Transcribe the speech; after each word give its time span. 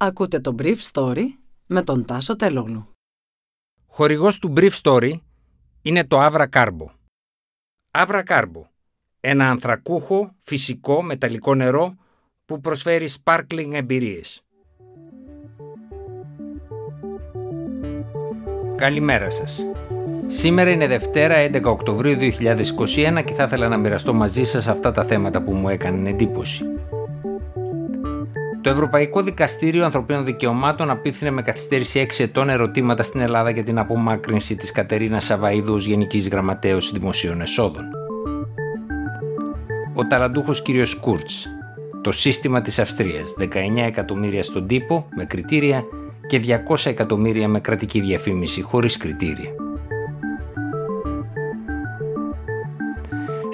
Ακούτε 0.00 0.40
το 0.40 0.54
Brief 0.58 0.76
Story 0.92 1.24
με 1.66 1.82
τον 1.82 2.04
Τάσο 2.04 2.36
Τελόγλου. 2.36 2.88
Χορηγός 3.86 4.38
του 4.38 4.52
Brief 4.56 4.70
Story 4.82 5.12
είναι 5.82 6.04
το 6.04 6.26
Avra 6.26 6.46
Carbo. 6.52 6.86
Avra 7.90 8.22
Carbo, 8.26 8.62
ένα 9.20 9.50
ανθρακούχο, 9.50 10.34
φυσικό, 10.38 11.02
μεταλλικό 11.02 11.54
νερό 11.54 11.94
που 12.44 12.60
προσφέρει 12.60 13.08
sparkling 13.22 13.70
εμπειρίες. 13.72 14.42
Καλημέρα 18.76 19.30
σας. 19.30 19.64
Σήμερα 20.26 20.70
είναι 20.70 20.86
Δευτέρα 20.86 21.36
11 21.36 21.62
Οκτωβρίου 21.64 22.16
2021 22.16 23.22
και 23.24 23.32
θα 23.32 23.42
ήθελα 23.42 23.68
να 23.68 23.76
μοιραστώ 23.76 24.14
μαζί 24.14 24.44
σας 24.44 24.66
αυτά 24.66 24.92
τα 24.92 25.04
θέματα 25.04 25.42
που 25.42 25.52
μου 25.52 25.68
έκαναν 25.68 26.06
εντύπωση. 26.06 26.64
Το 28.68 28.74
Ευρωπαϊκό 28.74 29.22
Δικαστήριο 29.22 29.84
Ανθρωπίνων 29.84 30.24
Δικαιωμάτων 30.24 30.90
απίθυνε 30.90 31.30
με 31.30 31.42
καθυστέρηση 31.42 32.06
6 32.10 32.22
ετών 32.22 32.48
ερωτήματα 32.48 33.02
στην 33.02 33.20
Ελλάδα 33.20 33.50
για 33.50 33.64
την 33.64 33.78
απομάκρυνση 33.78 34.56
της 34.56 34.72
Κατερίνα 34.72 35.20
Σαβαίδου 35.20 35.74
ως 35.74 35.86
Γενικής 35.86 36.28
Γραμματέως 36.28 36.92
Δημοσίων 36.92 37.40
Εσόδων. 37.40 37.84
Ο 39.94 40.06
ταλαντούχος 40.06 40.62
κ. 40.62 40.66
Κούρτς. 41.00 41.48
Το 42.02 42.12
σύστημα 42.12 42.62
της 42.62 42.78
Αυστρίας. 42.78 43.34
19 43.38 43.86
εκατομμύρια 43.86 44.42
στον 44.42 44.66
τύπο 44.66 45.08
με 45.16 45.24
κριτήρια 45.24 45.84
και 46.26 46.38
200 46.68 46.86
εκατομμύρια 46.86 47.48
με 47.48 47.60
κρατική 47.60 48.00
διαφήμιση 48.00 48.62
χωρίς 48.62 48.96
κριτήρια. 48.96 49.50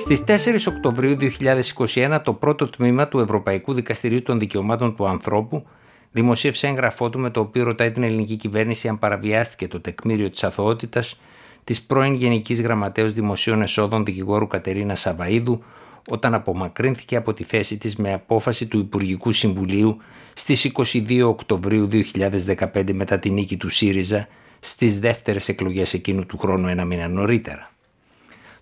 Στις 0.04 0.24
4 0.26 0.74
Οκτωβρίου 0.74 1.16
2021 1.94 2.20
το 2.24 2.32
πρώτο 2.32 2.70
τμήμα 2.70 3.08
του 3.08 3.18
Ευρωπαϊκού 3.18 3.72
Δικαστηρίου 3.74 4.22
των 4.22 4.38
Δικαιωμάτων 4.38 4.96
του 4.96 5.06
Ανθρώπου 5.06 5.66
δημοσίευσε 6.12 6.66
έγγραφό 6.66 7.10
του 7.10 7.18
με 7.18 7.30
το 7.30 7.40
οποίο 7.40 7.64
ρωτάει 7.64 7.90
την 7.90 8.02
ελληνική 8.02 8.36
κυβέρνηση 8.36 8.88
αν 8.88 8.98
παραβιάστηκε 8.98 9.68
το 9.68 9.80
τεκμήριο 9.80 10.30
της 10.30 10.44
αθωότητας 10.44 11.20
της 11.64 11.82
πρώην 11.82 12.14
Γενικής 12.14 12.62
Γραμματέως 12.62 13.12
Δημοσίων 13.12 13.62
Εσόδων 13.62 14.04
δικηγόρου 14.04 14.46
Κατερίνα 14.46 14.94
Σαβαίδου 14.94 15.62
όταν 16.08 16.34
απομακρύνθηκε 16.34 17.16
από 17.16 17.32
τη 17.32 17.44
θέση 17.44 17.78
της 17.78 17.96
με 17.96 18.12
απόφαση 18.12 18.66
του 18.66 18.78
Υπουργικού 18.78 19.32
Συμβουλίου 19.32 19.96
στις 20.32 20.72
22 20.74 21.20
Οκτωβρίου 21.24 21.88
2015 22.72 22.92
μετά 22.92 23.18
την 23.18 23.32
νίκη 23.32 23.56
του 23.56 23.68
ΣΥΡΙΖΑ 23.68 24.28
στις 24.60 24.98
δεύτερες 24.98 25.48
εκλογές 25.48 25.94
εκείνου 25.94 26.26
του 26.26 26.38
χρόνου 26.38 26.68
ένα 26.68 26.84
μήνα 26.84 27.08
νωρίτερα. 27.08 27.73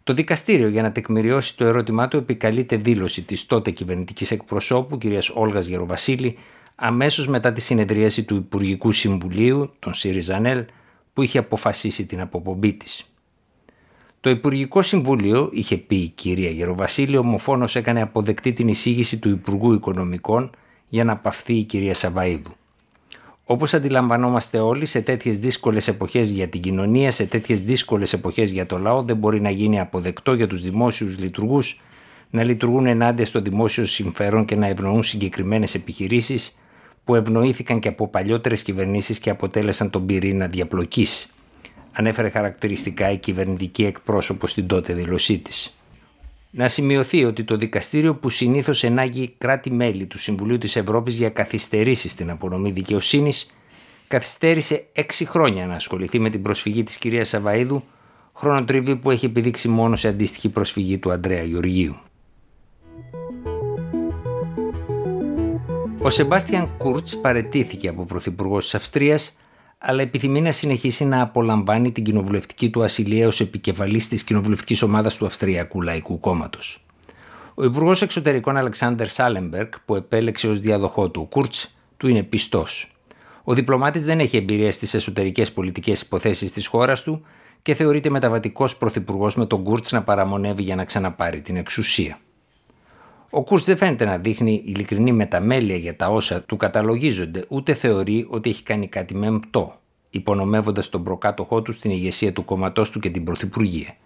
Το 0.04 0.12
δικαστήριο 0.12 0.68
για 0.68 0.82
να 0.82 0.92
τεκμηριώσει 0.92 1.56
το 1.56 1.64
ερώτημά 1.64 2.08
του 2.08 2.16
επικαλείται 2.16 2.76
δήλωση 2.76 3.22
της 3.22 3.46
τότε 3.46 3.70
κυβερνητικής 3.70 4.30
εκπροσώπου 4.30 4.98
κυρίας 4.98 5.28
Όλγας 5.28 5.66
Γεροβασίλη 5.66 6.38
αμέσως 6.74 7.28
μετά 7.28 7.52
τη 7.52 7.60
συνεδρίαση 7.60 8.22
του 8.22 8.36
Υπουργικού 8.36 8.92
Συμβουλίου, 8.92 9.72
τον 9.78 9.94
ΣΥΡΙΖΑΝΕΛ, 9.94 10.64
που 11.12 11.22
είχε 11.22 11.38
αποφασίσει 11.38 12.06
την 12.06 12.20
αποπομπή 12.20 12.72
της. 12.72 13.12
Το 14.20 14.30
Υπουργικό 14.30 14.82
Συμβούλιο, 14.82 15.50
είχε 15.52 15.76
πει 15.76 15.96
η 15.96 16.08
κυρία 16.08 16.50
Γεροβασίλη, 16.50 17.16
ομοφόνος 17.16 17.76
έκανε 17.76 18.02
αποδεκτή 18.02 18.52
την 18.52 18.68
εισήγηση 18.68 19.18
του 19.18 19.28
Υπουργού 19.28 19.72
Οικονομικών 19.72 20.50
για 20.88 21.04
να 21.04 21.16
παυθεί 21.16 21.54
η 21.54 21.64
κυρία 21.64 21.94
Σαβαίδου. 21.94 22.54
Όπως 23.52 23.74
αντιλαμβανόμαστε 23.74 24.58
όλοι, 24.58 24.86
σε 24.86 25.00
τέτοιες 25.00 25.38
δύσκολες 25.38 25.88
εποχές 25.88 26.30
για 26.30 26.48
την 26.48 26.60
κοινωνία, 26.60 27.10
σε 27.10 27.24
τέτοιες 27.24 27.60
δύσκολες 27.62 28.12
εποχές 28.12 28.50
για 28.50 28.66
το 28.66 28.78
λαό, 28.78 29.02
δεν 29.02 29.16
μπορεί 29.16 29.40
να 29.40 29.50
γίνει 29.50 29.80
αποδεκτό 29.80 30.34
για 30.34 30.46
τους 30.46 30.62
δημόσιους 30.62 31.18
λειτουργούς 31.18 31.80
να 32.30 32.44
λειτουργούν 32.44 32.86
ενάντια 32.86 33.24
στο 33.24 33.40
δημόσιο 33.40 33.84
συμφέρον 33.84 34.44
και 34.44 34.56
να 34.56 34.66
ευνοούν 34.66 35.02
συγκεκριμένες 35.02 35.74
επιχειρήσεις 35.74 36.58
που 37.04 37.14
ευνοήθηκαν 37.14 37.80
και 37.80 37.88
από 37.88 38.08
παλιότερες 38.08 38.62
κυβερνήσεις 38.62 39.18
και 39.18 39.30
αποτέλεσαν 39.30 39.90
τον 39.90 40.06
πυρήνα 40.06 40.46
διαπλοκής. 40.46 41.32
Ανέφερε 41.92 42.28
χαρακτηριστικά 42.28 43.10
η 43.10 43.16
κυβερνητική 43.16 43.84
εκπρόσωπος 43.84 44.50
στην 44.50 44.66
τότε 44.66 44.92
δήλωσή 44.92 45.38
της. 45.38 45.76
Να 46.54 46.68
σημειωθεί 46.68 47.24
ότι 47.24 47.44
το 47.44 47.56
δικαστήριο 47.56 48.14
που 48.14 48.28
συνήθως 48.30 48.84
ενάγει 48.84 49.34
κράτη-μέλη 49.38 50.06
του 50.06 50.18
Συμβουλίου 50.18 50.58
της 50.58 50.76
Ευρώπης 50.76 51.14
για 51.14 51.28
καθυστερήσεις 51.28 52.10
στην 52.10 52.30
απονομή 52.30 52.70
δικαιοσύνης 52.70 53.50
καθυστέρησε 54.08 54.86
έξι 54.92 55.24
χρόνια 55.24 55.66
να 55.66 55.74
ασχοληθεί 55.74 56.18
με 56.18 56.30
την 56.30 56.42
προσφυγή 56.42 56.82
της 56.82 56.96
κυρίας 56.96 57.28
Σαβαίδου 57.28 57.84
χρονοτριβή 58.32 58.96
που 58.96 59.10
έχει 59.10 59.26
επιδείξει 59.26 59.68
μόνο 59.68 59.96
σε 59.96 60.08
αντίστοιχη 60.08 60.48
προσφυγή 60.48 60.98
του 60.98 61.12
Αντρέα 61.12 61.42
Γεωργίου. 61.42 61.96
Ο 65.98 66.10
Σεμπάστιαν 66.10 66.68
Κούρτς 66.78 67.16
παρετήθηκε 67.16 67.88
από 67.88 68.04
Πρωθυπουργός 68.04 68.64
της 68.64 68.74
Αυστρίας 68.74 69.38
αλλά 69.82 70.02
επιθυμεί 70.02 70.40
να 70.40 70.52
συνεχίσει 70.52 71.04
να 71.04 71.20
απολαμβάνει 71.20 71.92
την 71.92 72.04
κοινοβουλευτική 72.04 72.70
του 72.70 72.82
ασυλία 72.82 73.26
ως 73.26 73.40
επικεφαλής 73.40 74.08
της 74.08 74.24
κοινοβουλευτικής 74.24 74.82
ομάδας 74.82 75.16
του 75.16 75.26
Αυστριακού 75.26 75.82
Λαϊκού 75.82 76.20
Κόμματος. 76.20 76.84
Ο 77.54 77.64
Υπουργός 77.64 78.02
Εξωτερικών 78.02 78.56
Αλεξάνδρ 78.56 79.06
Σάλεμπεργκ, 79.06 79.68
που 79.84 79.94
επέλεξε 79.94 80.48
ως 80.48 80.60
διαδοχό 80.60 81.08
του 81.08 81.26
Κούρτς, 81.30 81.74
του 81.96 82.08
είναι 82.08 82.22
πιστός. 82.22 82.96
Ο 83.44 83.54
διπλωμάτης 83.54 84.04
δεν 84.04 84.20
έχει 84.20 84.36
εμπειρία 84.36 84.72
στις 84.72 84.94
εσωτερικές 84.94 85.52
πολιτικές 85.52 86.00
υποθέσεις 86.00 86.52
της 86.52 86.66
χώρας 86.66 87.02
του 87.02 87.24
και 87.62 87.74
θεωρείται 87.74 88.10
μεταβατικός 88.10 88.76
πρωθυπουργός 88.76 89.36
με 89.36 89.46
τον 89.46 89.62
Κούρτς 89.62 89.92
να 89.92 90.02
παραμονεύει 90.02 90.62
για 90.62 90.76
να 90.76 90.84
ξαναπάρει 90.84 91.40
την 91.40 91.56
εξουσία. 91.56 92.18
Ο 93.34 93.42
Κούρτ 93.42 93.64
δεν 93.64 93.76
φαίνεται 93.76 94.04
να 94.04 94.18
δείχνει 94.18 94.62
ειλικρινή 94.64 95.12
μεταμέλεια 95.12 95.76
για 95.76 95.96
τα 95.96 96.08
όσα 96.08 96.42
του 96.42 96.56
καταλογίζονται, 96.56 97.44
ούτε 97.48 97.74
θεωρεί 97.74 98.26
ότι 98.30 98.50
έχει 98.50 98.62
κάνει 98.62 98.88
κάτι 98.88 99.14
μεμπτό, 99.14 99.80
υπονομεύοντας 100.10 100.88
τον 100.88 101.02
προκάτοχό 101.02 101.62
του 101.62 101.72
στην 101.72 101.90
ηγεσία 101.90 102.32
του 102.32 102.44
κόμματός 102.44 102.90
του 102.90 103.00
και 103.00 103.10
την 103.10 103.24
Πρωθυπουργία. 103.24 103.96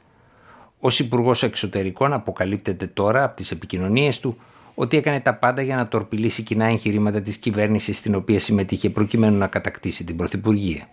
Ω 0.81 0.89
Υπουργός 0.99 1.43
Εξωτερικών, 1.43 2.13
αποκαλύπτεται 2.13 2.87
τώρα 2.87 3.25
από 3.25 3.37
τις 3.37 3.51
επικοινωνίες 3.51 4.21
του 4.21 4.37
ότι 4.75 4.97
έκανε 4.97 5.21
τα 5.21 5.35
πάντα 5.35 5.63
για 5.63 5.77
να 5.77 5.89
τορπιλήσει 5.89 6.43
κοινά 6.43 6.65
εγχειρήματα 6.65 7.21
της 7.21 7.37
κυβέρνησης 7.37 7.97
στην 7.97 8.15
οποία 8.15 8.39
συμμετείχε 8.39 8.91
προκειμένου 8.91 9.39
να 9.39 9.47
κατακτήσει 9.47 10.05
την 10.05 10.17
Πρωθυπουργία. 10.17 10.89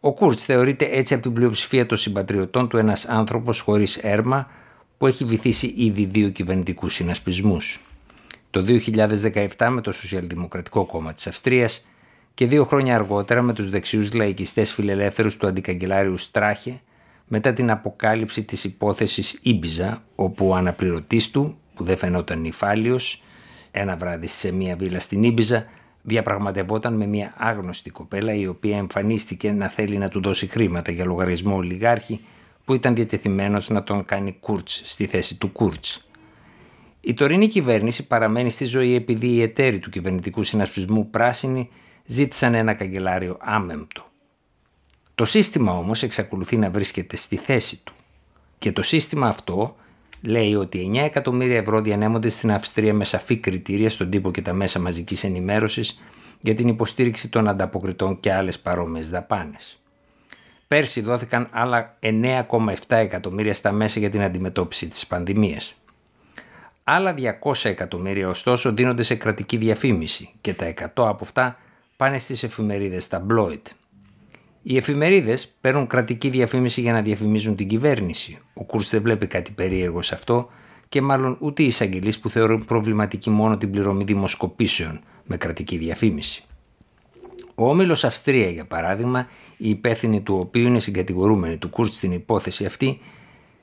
Ο 0.00 0.12
Κούρτ 0.12 0.38
θεωρείται 0.42 0.84
έτσι 0.84 1.14
από 1.14 1.22
την 1.22 1.32
πλειοψηφία 1.32 1.86
των 1.86 1.96
συμπατριωτών 1.96 2.68
του 2.68 2.76
ένας 2.76 3.04
άνθρωπος 3.04 3.60
χωρίς 3.60 3.96
έρμα 3.96 4.50
που 5.02 5.08
έχει 5.08 5.24
βυθίσει 5.24 5.74
ήδη 5.76 6.04
δύο 6.04 6.28
κυβερνητικούς 6.28 6.94
συνασπισμούς. 6.94 7.80
Το 8.50 8.64
2017 9.58 9.68
με 9.70 9.80
το 9.80 9.92
Σοσιαλδημοκρατικό 9.92 10.86
Κόμμα 10.86 11.12
της 11.12 11.26
Αυστρίας 11.26 11.88
και 12.34 12.46
δύο 12.46 12.64
χρόνια 12.64 12.94
αργότερα 12.94 13.42
με 13.42 13.52
τους 13.52 13.70
δεξιούς 13.70 14.12
λαϊκιστές 14.12 14.72
φιλελεύθερους 14.72 15.36
του 15.36 15.46
αντικαγκελάριου 15.46 16.16
Στράχε 16.16 16.80
μετά 17.26 17.52
την 17.52 17.70
αποκάλυψη 17.70 18.44
της 18.44 18.64
υπόθεσης 18.64 19.38
Ήμπιζα 19.42 20.02
όπου 20.14 20.48
ο 20.48 20.54
αναπληρωτής 20.54 21.30
του 21.30 21.58
που 21.74 21.84
δεν 21.84 21.96
φαινόταν 21.96 22.40
νυφάλιος 22.40 23.22
ένα 23.70 23.96
βράδυ 23.96 24.26
σε 24.26 24.52
μια 24.52 24.76
βίλα 24.76 25.00
στην 25.00 25.22
Ήμπιζα 25.22 25.66
διαπραγματευόταν 26.02 26.94
με 26.94 27.06
μια 27.06 27.34
άγνωστη 27.36 27.90
κοπέλα 27.90 28.34
η 28.34 28.46
οποία 28.46 28.76
εμφανίστηκε 28.76 29.50
να 29.52 29.68
θέλει 29.68 29.96
να 29.96 30.08
του 30.08 30.20
δώσει 30.20 30.46
χρήματα 30.46 30.92
για 30.92 31.04
λογαριασμό 31.04 31.56
ολιγάρχη 31.56 32.20
που 32.64 32.74
ήταν 32.74 32.94
διατεθειμένος 32.94 33.68
να 33.68 33.82
τον 33.82 34.04
κάνει 34.04 34.36
Κούρτς 34.40 34.80
στη 34.84 35.06
θέση 35.06 35.38
του 35.38 35.52
Κούρτς. 35.52 36.06
Η 37.00 37.14
τωρινή 37.14 37.48
κυβέρνηση 37.48 38.06
παραμένει 38.06 38.50
στη 38.50 38.64
ζωή 38.64 38.94
επειδή 38.94 39.26
οι 39.26 39.42
εταίροι 39.42 39.78
του 39.78 39.90
κυβερνητικού 39.90 40.42
συνασπισμού 40.42 41.10
πράσινοι 41.10 41.70
ζήτησαν 42.06 42.54
ένα 42.54 42.74
καγκελάριο 42.74 43.36
άμεμπτο. 43.40 44.10
Το 45.14 45.24
σύστημα 45.24 45.72
όμως 45.72 46.02
εξακολουθεί 46.02 46.56
να 46.56 46.70
βρίσκεται 46.70 47.16
στη 47.16 47.36
θέση 47.36 47.80
του. 47.84 47.92
Και 48.58 48.72
το 48.72 48.82
σύστημα 48.82 49.26
αυτό 49.26 49.76
λέει 50.20 50.54
ότι 50.54 50.90
9 50.94 50.96
εκατομμύρια 50.96 51.56
ευρώ 51.56 51.80
διανέμονται 51.80 52.28
στην 52.28 52.52
Αυστρία 52.52 52.94
με 52.94 53.04
σαφή 53.04 53.36
κριτήρια 53.36 53.90
στον 53.90 54.10
τύπο 54.10 54.30
και 54.30 54.42
τα 54.42 54.52
μέσα 54.52 54.80
μαζικής 54.80 55.24
ενημέρωσης 55.24 56.00
για 56.40 56.54
την 56.54 56.68
υποστήριξη 56.68 57.28
των 57.28 57.48
ανταποκριτών 57.48 58.20
και 58.20 58.32
άλλες 58.32 58.58
παρόμοιες 58.58 59.10
δαπάνες. 59.10 59.81
Πέρσι 60.72 61.00
δόθηκαν 61.00 61.48
άλλα 61.50 61.98
9,7 62.00 62.74
εκατομμύρια 62.88 63.54
στα 63.54 63.72
μέσα 63.72 63.98
για 63.98 64.10
την 64.10 64.22
αντιμετώπιση 64.22 64.88
της 64.88 65.06
πανδημίας. 65.06 65.74
Άλλα 66.84 67.14
200 67.42 67.64
εκατομμύρια 67.64 68.28
ωστόσο 68.28 68.72
δίνονται 68.72 69.02
σε 69.02 69.14
κρατική 69.14 69.56
διαφήμιση 69.56 70.30
και 70.40 70.54
τα 70.54 70.66
100 70.66 70.84
από 70.94 71.18
αυτά 71.20 71.58
πάνε 71.96 72.18
στις 72.18 72.42
εφημερίδες 72.42 73.08
ταμπλόιτ. 73.08 73.66
Οι 74.62 74.76
εφημερίδες 74.76 75.48
παίρνουν 75.60 75.86
κρατική 75.86 76.28
διαφήμιση 76.28 76.80
για 76.80 76.92
να 76.92 77.02
διαφημίζουν 77.02 77.56
την 77.56 77.68
κυβέρνηση. 77.68 78.38
Ο 78.54 78.64
Κούρτς 78.64 78.90
δεν 78.90 79.02
βλέπει 79.02 79.26
κάτι 79.26 79.50
περίεργο 79.50 80.02
σε 80.02 80.14
αυτό 80.14 80.50
και 80.88 81.02
μάλλον 81.02 81.36
ούτε 81.40 81.62
οι 81.62 81.66
εισαγγελείς 81.66 82.18
που 82.18 82.30
θεωρούν 82.30 82.64
προβληματική 82.64 83.30
μόνο 83.30 83.56
την 83.56 83.70
πληρωμή 83.70 84.04
δημοσκοπήσεων 84.04 85.00
με 85.24 85.36
κρατική 85.36 85.76
διαφήμιση. 85.76 86.44
Ο 87.62 87.68
Όμιλος 87.68 88.04
Αυστρία, 88.04 88.50
για 88.50 88.64
παράδειγμα, 88.64 89.28
οι 89.56 89.68
υπεύθυνοι 89.68 90.20
του 90.20 90.38
οποίου 90.38 90.66
είναι 90.66 90.78
συγκατηγορούμενοι 90.78 91.56
του 91.56 91.70
Κούρτ 91.70 91.92
στην 91.92 92.12
υπόθεση 92.12 92.64
αυτή, 92.64 93.00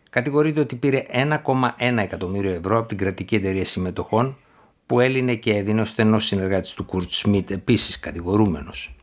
κατηγορείται 0.10 0.60
ότι 0.60 0.76
πήρε 0.76 1.06
1,1 1.12 1.98
εκατομμύριο 1.98 2.52
ευρώ 2.52 2.78
από 2.78 2.88
την 2.88 2.98
κρατική 2.98 3.36
εταιρεία 3.36 3.66
συμμετοχών 3.66 4.38
που 4.86 5.00
έλυνε 5.00 5.36
και 5.36 5.56
έδινε 5.56 5.82
ο 5.82 5.86
στενός 5.86 6.26
συνεργάτης 6.26 6.74
του 6.74 6.84
Κουρτ 6.84 7.10
Σμιτ 7.10 7.52
επίσης 7.52 8.00
κατηγορούμενος. 8.00 8.96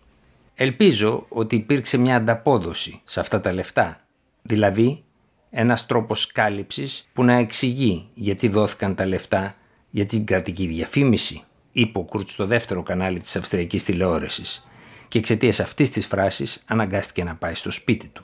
Ελπίζω 0.54 1.26
ότι 1.28 1.56
υπήρξε 1.56 1.99
μια 1.99 2.16
ανταπόδοση 2.16 3.00
σε 3.04 3.20
αυτά 3.20 3.40
τα 3.40 3.52
λεφτά, 3.52 4.00
δηλαδή 4.42 5.04
ένας 5.50 5.87
τρόπος 5.87 6.32
κάλυψης 6.32 7.06
που 7.12 7.25
να 7.25 7.32
εξηγεί 7.32 8.08
γιατί 8.14 8.49
δόθηκαν 8.49 8.94
τα 8.94 9.06
λεφτά 9.06 9.54
για 9.90 10.06
την 10.06 10.25
κρατική 10.26 10.66
διαφήμιση, 10.66 11.42
είπε 11.72 11.99
ο 11.99 12.02
Κουρτ 12.02 12.28
στο 12.28 12.46
δεύτερο 12.46 12.82
κανάλι 12.82 13.20
της 13.20 13.37
Αυστριακής 13.37 13.84
τηλεόρασης 13.84 14.66
και 15.08 15.18
εξαιτίας 15.18 15.60
αυτής 15.60 15.90
της 15.90 16.06
φράσης 16.06 16.64
αναγκάστηκε 16.66 17.24
να 17.24 17.34
πάει 17.34 17.54
στο 17.54 17.70
σπίτι 17.70 18.06
του. 18.06 18.22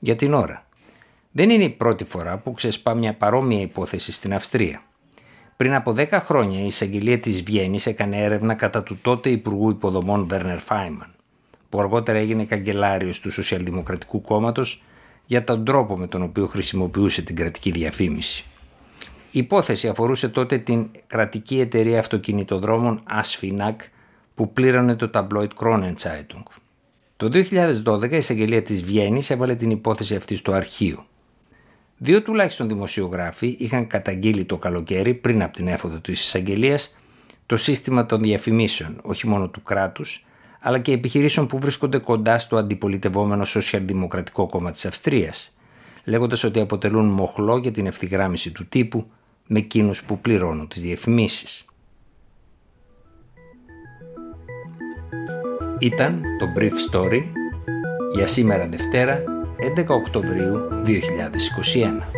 Για 0.00 0.16
την 0.16 0.34
ώρα. 0.34 0.66
Δεν 1.30 1.50
είναι 1.50 1.64
η 1.64 1.70
πρώτη 1.70 2.04
φορά 2.04 2.38
που 2.38 2.52
ξεσπά 2.52 2.94
μια 2.94 3.14
παρόμοια 3.14 3.60
υπόθεση 3.60 4.12
στην 4.12 4.34
Αυστρία. 4.34 4.82
Πριν 5.56 5.74
από 5.74 5.94
10 5.96 6.08
χρόνια 6.10 6.60
η 6.60 6.66
εισαγγελία 6.66 7.18
της 7.18 7.42
Βιέννης 7.42 7.86
έκανε 7.86 8.22
έρευνα 8.22 8.54
κατά 8.54 8.82
του 8.82 8.98
τότε 9.02 9.30
Υπουργού 9.30 9.70
Υποδομών 9.70 10.26
Βέρνερ 10.28 10.58
Φάιμαν, 10.58 11.14
που 11.68 11.80
αργότερα 11.80 12.18
έγινε 12.18 12.44
καγκελάριος 12.44 13.20
του 13.20 13.30
Σοσιαλδημοκρατικού 13.30 14.20
Κόμματος 14.20 14.82
για 15.24 15.44
τον 15.44 15.64
τρόπο 15.64 15.96
με 15.96 16.06
τον 16.06 16.22
οποίο 16.22 16.46
χρησιμοποιούσε 16.46 17.22
την 17.22 17.36
κρατική 17.36 17.70
διαφήμιση. 17.70 18.44
Η 19.30 19.38
υπόθεση 19.38 19.88
αφορούσε 19.88 20.28
τότε 20.28 20.58
την 20.58 20.90
κρατική 21.06 21.60
εταιρεία 21.60 21.98
αυτοκινητοδρόμων 21.98 23.02
Asfinag 23.10 23.74
που 24.38 24.52
πλήρωνε 24.52 24.96
το 24.96 25.08
ταμπλόιτ 25.08 25.52
Kronenzeitung. 25.56 26.42
Το 27.16 27.30
2012 27.84 28.10
η 28.10 28.16
εισαγγελία 28.16 28.62
της 28.62 28.82
Βιέννης 28.82 29.30
έβαλε 29.30 29.54
την 29.54 29.70
υπόθεση 29.70 30.14
αυτή 30.14 30.36
στο 30.36 30.52
αρχείο. 30.52 31.06
Δύο 31.96 32.22
τουλάχιστον 32.22 32.68
δημοσιογράφοι 32.68 33.56
είχαν 33.58 33.86
καταγγείλει 33.86 34.44
το 34.44 34.56
καλοκαίρι 34.56 35.14
πριν 35.14 35.42
από 35.42 35.52
την 35.52 35.68
έφοδο 35.68 35.98
της 35.98 36.20
εισαγγελίας 36.20 36.96
το 37.46 37.56
σύστημα 37.56 38.06
των 38.06 38.20
διαφημίσεων 38.20 38.98
όχι 39.02 39.28
μόνο 39.28 39.48
του 39.48 39.62
κράτους 39.62 40.26
αλλά 40.60 40.78
και 40.78 40.92
επιχειρήσεων 40.92 41.46
που 41.46 41.58
βρίσκονται 41.58 41.98
κοντά 41.98 42.38
στο 42.38 42.56
αντιπολιτευόμενο 42.56 43.44
Σοσιαλδημοκρατικό 43.44 44.46
Κόμμα 44.46 44.70
της 44.70 44.86
Αυστρίας 44.86 45.54
λέγοντας 46.04 46.44
ότι 46.44 46.60
αποτελούν 46.60 47.08
μοχλό 47.08 47.56
για 47.56 47.72
την 47.72 47.86
ευθυγράμμιση 47.86 48.50
του 48.50 48.66
τύπου 48.68 49.10
με 49.46 49.58
εκείνους 49.58 50.04
που 50.04 50.20
πληρώνουν 50.20 50.68
τις 50.68 50.82
διαφημίσεις. 50.82 51.67
Ήταν 55.80 56.22
το 56.38 56.46
Brief 56.56 56.94
Story 56.94 57.22
για 58.14 58.26
σήμερα 58.26 58.66
Δευτέρα 58.66 59.22
11 59.76 59.86
Οκτωβρίου 59.88 60.68
2021. 60.86 62.17